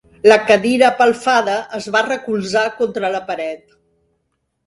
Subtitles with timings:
[0.29, 3.63] La cadira apelfada es va recolzar contra la paret.